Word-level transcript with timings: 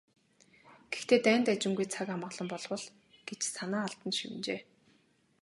"Гэхдээ 0.91 1.19
дайн 1.25 1.41
дажингүй, 1.47 1.87
цаг 1.93 2.07
амгалан 2.15 2.47
болбол" 2.51 2.85
гэж 3.27 3.39
санаа 3.55 3.83
алдан 3.87 4.11
шивнэжээ. 4.17 4.59